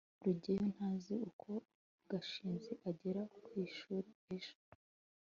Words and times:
rugeyo 0.23 0.63
ntazi 0.75 1.15
uko 1.29 1.49
gashinzi 2.09 2.71
azagera 2.75 3.21
ku 3.43 3.49
ishuri 3.65 4.09
ejo 4.35 4.55